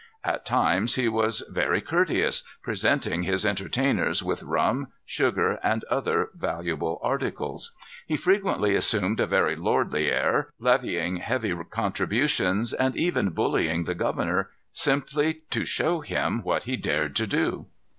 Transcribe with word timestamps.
At 0.23 0.45
times 0.47 0.95
he 0.95 1.07
was 1.07 1.41
very 1.47 1.79
courteous, 1.79 2.41
presenting 2.63 3.21
his 3.21 3.45
entertainers 3.45 4.23
with 4.23 4.41
rum, 4.41 4.87
sugar, 5.05 5.59
and 5.61 5.83
other 5.91 6.31
valuable 6.33 6.99
articles. 7.03 7.75
He 8.07 8.17
frequently 8.17 8.75
assumed 8.75 9.19
a 9.19 9.27
very 9.27 9.55
lordly 9.55 10.09
air, 10.11 10.49
levying 10.57 11.17
heavy 11.17 11.53
contributions, 11.69 12.73
and 12.73 12.95
even 12.95 13.29
bullying 13.29 13.83
the 13.83 13.93
governor, 13.93 14.49
simply 14.73 15.43
to 15.51 15.65
show 15.65 15.99
him 15.99 16.41
what 16.41 16.63
he 16.63 16.77
dared 16.77 17.15
to 17.17 17.27
do. 17.27 17.67